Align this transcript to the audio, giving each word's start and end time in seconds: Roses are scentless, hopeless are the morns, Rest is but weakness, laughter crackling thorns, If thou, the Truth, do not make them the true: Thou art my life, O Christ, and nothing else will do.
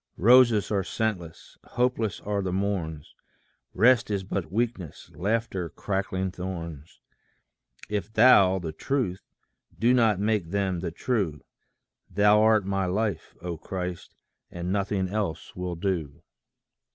Roses 0.17 0.71
are 0.71 0.83
scentless, 0.83 1.59
hopeless 1.63 2.21
are 2.21 2.41
the 2.41 2.51
morns, 2.51 3.13
Rest 3.75 4.09
is 4.09 4.23
but 4.23 4.51
weakness, 4.51 5.11
laughter 5.13 5.69
crackling 5.69 6.31
thorns, 6.31 6.99
If 7.87 8.11
thou, 8.11 8.57
the 8.57 8.71
Truth, 8.71 9.19
do 9.77 9.93
not 9.93 10.19
make 10.19 10.49
them 10.49 10.79
the 10.79 10.89
true: 10.89 11.41
Thou 12.09 12.41
art 12.41 12.65
my 12.65 12.87
life, 12.87 13.35
O 13.43 13.57
Christ, 13.57 14.15
and 14.49 14.71
nothing 14.73 15.07
else 15.07 15.55
will 15.55 15.75
do. 15.75 16.23